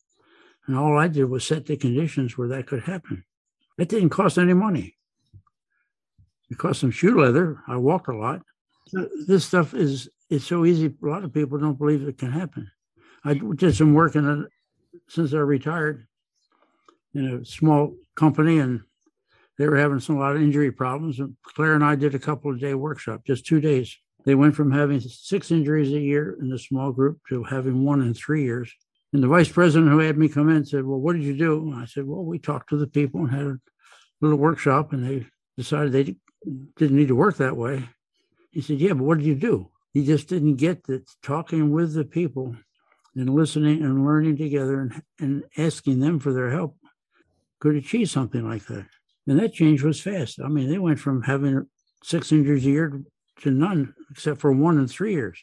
[0.66, 3.24] And all I did was set the conditions where that could happen.
[3.78, 4.96] It didn't cost any money.
[6.50, 7.62] It cost some shoe leather.
[7.66, 8.42] I walked a lot.
[9.26, 10.94] This stuff is it's so easy.
[11.02, 12.70] A lot of people don't believe it can happen.
[13.24, 14.46] I did some work in
[15.08, 16.06] since I retired
[17.14, 18.82] in a small company and
[19.60, 21.20] they were having some a lot of injury problems.
[21.20, 23.94] And Claire and I did a couple of day workshop, just two days.
[24.24, 28.00] They went from having six injuries a year in the small group to having one
[28.00, 28.72] in three years.
[29.12, 31.60] And the vice president who had me come in said, Well, what did you do?
[31.60, 33.58] And I said, Well, we talked to the people and had a
[34.22, 35.26] little workshop, and they
[35.58, 36.16] decided they
[36.78, 37.86] didn't need to work that way.
[38.52, 39.68] He said, Yeah, but what did you do?
[39.92, 42.56] He just didn't get that talking with the people
[43.14, 46.78] and listening and learning together and, and asking them for their help
[47.58, 48.86] could achieve something like that.
[49.26, 50.40] And that change was fast.
[50.42, 51.66] I mean, they went from having
[52.02, 53.02] six injuries a year
[53.42, 55.38] to none, except for one in three years,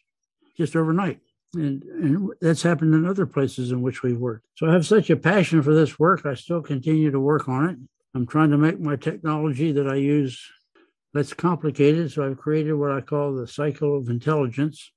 [0.57, 1.19] just overnight.
[1.53, 4.47] And, and that's happened in other places in which we've worked.
[4.55, 6.25] So I have such a passion for this work.
[6.25, 7.77] I still continue to work on it.
[8.13, 10.43] I'm trying to make my technology that I use
[11.13, 12.11] less complicated.
[12.11, 14.91] So I've created what I call the cycle of intelligence.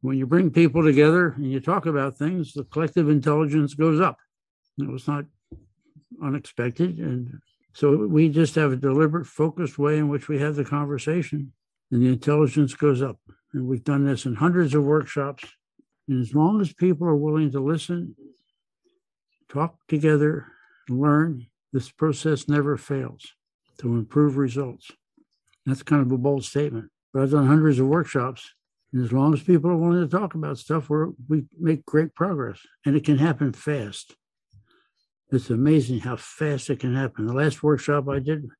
[0.00, 4.18] When you bring people together and you talk about things, the collective intelligence goes up.
[4.78, 5.26] It was not
[6.22, 6.98] unexpected.
[6.98, 7.40] And
[7.72, 11.52] so we just have a deliberate, focused way in which we have the conversation,
[11.90, 13.18] and the intelligence goes up.
[13.52, 15.44] And we've done this in hundreds of workshops
[16.08, 18.16] and as long as people are willing to listen,
[19.48, 20.46] talk together,
[20.88, 23.32] learn, this process never fails
[23.78, 24.90] to improve results.
[25.64, 28.52] That's kind of a bold statement, but I've done hundreds of workshops.
[28.92, 32.14] And as long as people are willing to talk about stuff, we we make great
[32.14, 34.14] progress and it can happen fast.
[35.32, 37.26] It's amazing how fast it can happen.
[37.26, 38.50] The last workshop I did,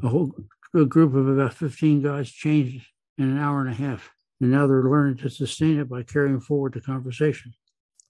[0.00, 0.32] a whole
[0.72, 2.86] group of about 15 guys changed
[3.18, 4.12] in an hour and a half.
[4.40, 7.54] And now they're learning to sustain it by carrying forward the conversation.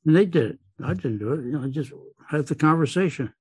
[0.04, 0.58] And they did it.
[0.84, 1.44] I didn't do it.
[1.46, 1.90] You know, I just
[2.28, 3.32] had the conversation.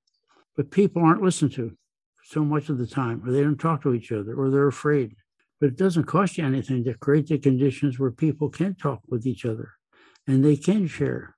[0.56, 1.76] But people aren't listened to
[2.24, 5.18] so much of the time, or they don't talk to each other, or they're afraid.
[5.60, 9.28] But it doesn't cost you anything to create the conditions where people can talk with
[9.28, 9.74] each other
[10.26, 11.36] and they can share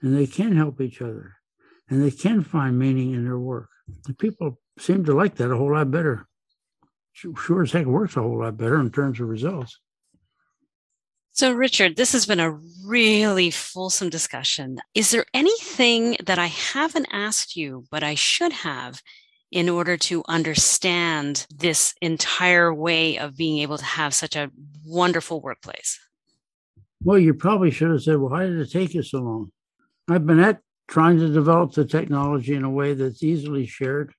[0.00, 1.34] and they can help each other
[1.92, 3.68] and they can find meaning in their work.
[4.06, 6.26] And people seem to like that a whole lot better.
[7.12, 9.78] Sure as heck works a whole lot better in terms of results.
[11.32, 14.78] So, Richard, this has been a really fulsome discussion.
[14.94, 19.02] Is there anything that I haven't asked you, but I should have
[19.50, 24.50] in order to understand this entire way of being able to have such a
[24.82, 26.00] wonderful workplace?
[27.04, 29.52] Well, you probably should have said, well, why did it take you so long?
[30.08, 34.12] I've been at trying to develop the technology in a way that's easily shared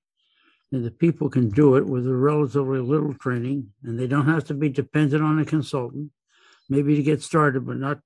[0.72, 4.44] and that people can do it with a relatively little training and they don't have
[4.44, 6.10] to be dependent on a consultant
[6.68, 8.00] maybe to get started, but not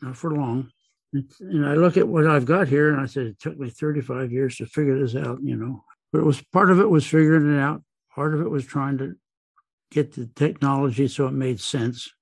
[0.00, 0.70] not for long.
[1.12, 4.30] And I look at what I've got here, and I said it took me 35
[4.30, 5.38] years to figure this out.
[5.42, 7.82] You know, but it was part of it was figuring it out.
[8.14, 9.16] Part of it was trying to
[9.90, 12.12] get the technology so it made sense.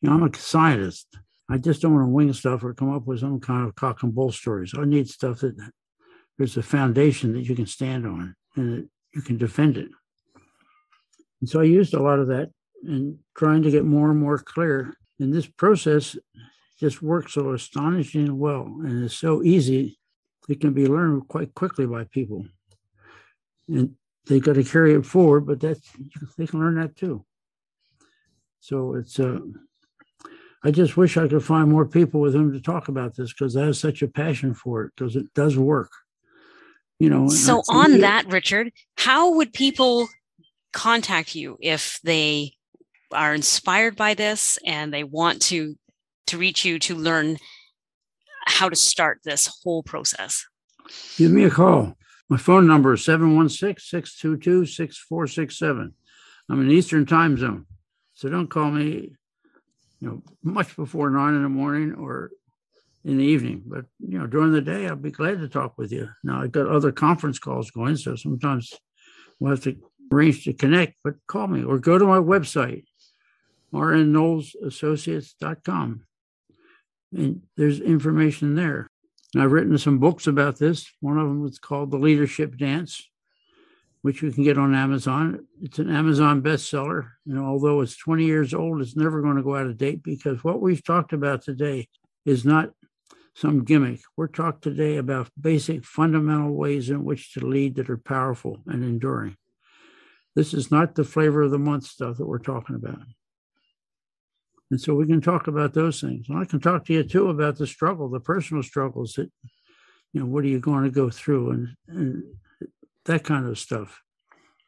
[0.00, 1.06] You know, I'm a scientist.
[1.50, 4.02] I just don't want to wing stuff or come up with some kind of cock
[4.04, 4.72] and bull stories.
[4.78, 5.56] I need stuff that
[6.38, 9.88] there's a foundation that you can stand on and you can defend it.
[11.40, 12.50] And so I used a lot of that
[12.84, 14.94] and trying to get more and more clear.
[15.18, 16.16] And this process
[16.78, 19.98] just works so astonishingly well and it's so easy.
[20.48, 22.46] It can be learned quite quickly by people.
[23.68, 23.96] And
[24.26, 25.80] they've got to carry it forward, but that's
[26.38, 27.24] they can learn that too.
[28.60, 29.40] So it's uh,
[30.62, 33.56] I just wish I could find more people with whom to talk about this because
[33.56, 35.90] I have such a passion for it because it does work.
[36.98, 37.28] You know.
[37.28, 40.08] So on it, that, Richard, how would people
[40.72, 42.52] contact you if they
[43.12, 45.76] are inspired by this and they want to
[46.26, 47.38] to reach you to learn
[48.46, 50.44] how to start this whole process?
[51.16, 51.96] Give me a call.
[52.28, 55.94] My phone number is 716 622 6467.
[56.48, 57.66] I'm in Eastern time zone.
[58.12, 59.14] So don't call me,
[60.00, 62.30] you know, much before nine in the morning or
[63.04, 63.62] in the evening.
[63.66, 66.10] But, you know, during the day, I'll be glad to talk with you.
[66.22, 67.96] Now, I've got other conference calls going.
[67.96, 68.74] So sometimes
[69.38, 69.76] we'll have to
[70.12, 72.84] arrange to connect, but call me or go to my website,
[73.72, 76.04] rnknowlesassociates.com.
[77.12, 78.88] And there's information there.
[79.34, 80.90] And I've written some books about this.
[81.00, 83.06] One of them is called The Leadership Dance,
[84.02, 85.46] which you can get on Amazon.
[85.60, 87.10] It's an Amazon bestseller.
[87.26, 90.42] And although it's 20 years old, it's never going to go out of date because
[90.42, 91.88] what we've talked about today
[92.24, 92.70] is not
[93.34, 94.00] some gimmick.
[94.16, 98.82] We're talking today about basic fundamental ways in which to lead that are powerful and
[98.82, 99.36] enduring.
[100.34, 103.00] This is not the flavor of the month stuff that we're talking about.
[104.70, 106.26] And so we can talk about those things.
[106.28, 109.30] And I can talk to you too about the struggle, the personal struggles that,
[110.12, 112.22] you know, what are you going to go through and, and
[113.06, 114.02] that kind of stuff.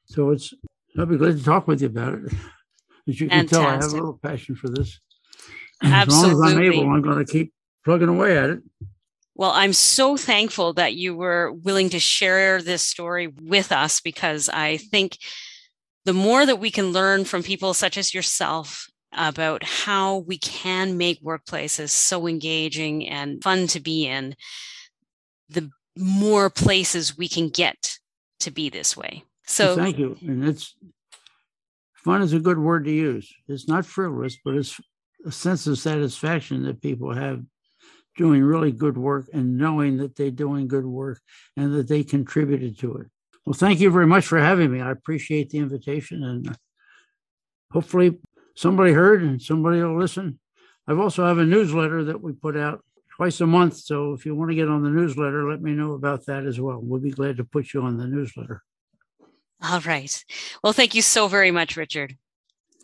[0.06, 0.52] So it's,
[0.98, 2.32] I'll be glad to talk with you about it.
[3.08, 5.00] As you can tell, I have a little passion for this.
[5.82, 6.30] Absolutely.
[6.30, 7.52] As long as I'm able, I'm going to keep
[7.84, 8.60] plugging away at it.
[9.34, 14.48] Well, I'm so thankful that you were willing to share this story with us because
[14.48, 15.18] I think
[16.04, 20.96] the more that we can learn from people such as yourself about how we can
[20.96, 24.34] make workplaces so engaging and fun to be in,
[25.48, 27.98] the more places we can get
[28.42, 29.24] to be this way.
[29.44, 30.16] So thank you.
[30.22, 30.74] And it's
[32.04, 33.32] fun is a good word to use.
[33.48, 34.80] It's not frivolous, but it's
[35.24, 37.42] a sense of satisfaction that people have
[38.16, 41.20] doing really good work and knowing that they're doing good work
[41.56, 43.06] and that they contributed to it.
[43.46, 44.80] Well, thank you very much for having me.
[44.80, 46.56] I appreciate the invitation and
[47.72, 48.18] hopefully
[48.54, 50.38] somebody heard and somebody will listen.
[50.86, 52.84] I've also have a newsletter that we put out
[53.16, 53.76] twice a month.
[53.76, 56.60] So if you want to get on the newsletter, let me know about that as
[56.60, 56.80] well.
[56.82, 58.62] We'll be glad to put you on the newsletter.
[59.62, 60.24] All right.
[60.62, 62.16] Well, thank you so very much, Richard.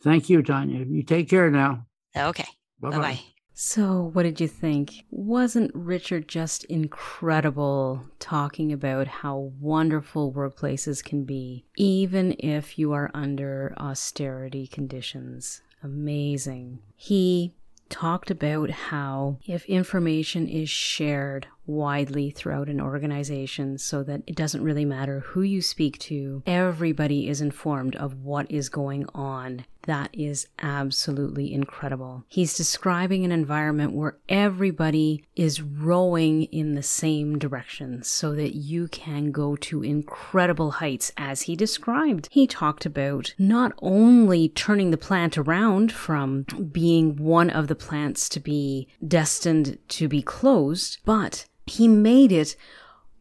[0.02, 0.84] Thank you, Tanya.
[0.88, 1.86] You take care now.
[2.16, 2.46] Okay.
[2.80, 3.20] Bye bye.
[3.60, 5.04] So, what did you think?
[5.10, 13.10] Wasn't Richard just incredible talking about how wonderful workplaces can be, even if you are
[13.12, 15.62] under austerity conditions?
[15.82, 16.78] Amazing.
[16.94, 17.54] He
[17.88, 24.64] talked about how if information is shared widely throughout an organization so that it doesn't
[24.64, 29.64] really matter who you speak to, everybody is informed of what is going on.
[29.82, 32.24] That is absolutely incredible.
[32.28, 38.88] He's describing an environment where everybody is rowing in the same direction so that you
[38.88, 42.28] can go to incredible heights as he described.
[42.30, 48.28] He talked about not only turning the plant around from being one of the plants
[48.30, 52.56] to be destined to be closed, but he made it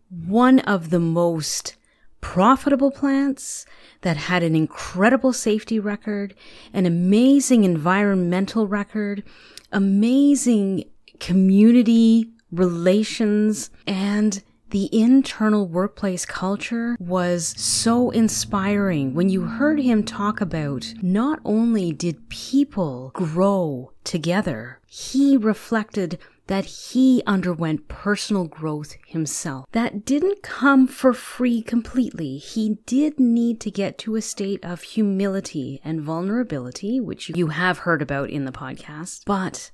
[0.09, 1.75] one of the most
[2.21, 3.65] profitable plants
[4.01, 6.33] that had an incredible safety record,
[6.73, 9.23] an amazing environmental record,
[9.71, 10.83] amazing
[11.19, 19.13] community relations, and the internal workplace culture was so inspiring.
[19.13, 26.65] When you heard him talk about not only did people grow together, he reflected that
[26.65, 29.65] he underwent personal growth himself.
[29.71, 32.37] That didn't come for free completely.
[32.37, 37.79] He did need to get to a state of humility and vulnerability, which you have
[37.79, 39.23] heard about in the podcast.
[39.25, 39.71] But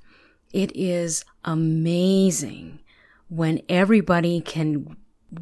[0.51, 2.79] it is amazing
[3.29, 4.97] when everybody can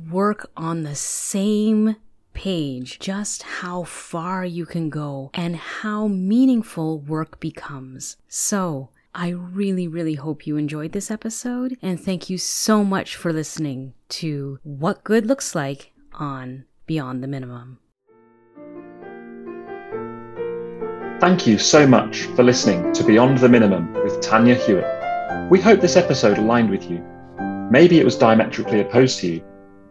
[0.10, 1.96] work on the same
[2.34, 8.18] page just how far you can go and how meaningful work becomes.
[8.28, 13.34] So, I really, really hope you enjoyed this episode, and thank you so much for
[13.34, 17.80] listening to What Good Looks Like on Beyond the Minimum.
[21.20, 24.88] Thank you so much for listening to Beyond the Minimum with Tanya Hewitt.
[25.52, 27.06] We hope this episode aligned with you.
[27.70, 29.44] Maybe it was diametrically opposed to you,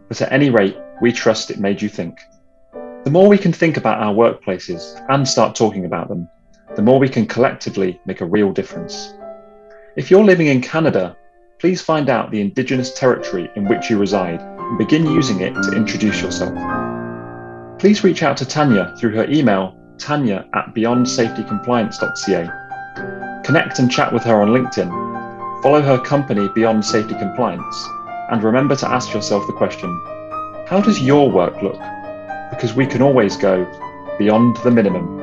[0.07, 2.17] but at any rate, we trust it made you think.
[3.03, 6.27] The more we can think about our workplaces and start talking about them,
[6.75, 9.13] the more we can collectively make a real difference.
[9.95, 11.15] If you're living in Canada,
[11.59, 15.75] please find out the Indigenous territory in which you reside and begin using it to
[15.75, 16.57] introduce yourself.
[17.77, 23.41] please reach out to Tanya through her email tanya at beyondsafetycompliance.ca.
[23.43, 24.89] Connect and chat with her on LinkedIn.
[25.61, 27.87] Follow her company Beyond Safety Compliance.
[28.31, 29.89] And remember to ask yourself the question
[30.67, 31.79] how does your work look?
[32.49, 33.65] Because we can always go
[34.17, 35.20] beyond the minimum.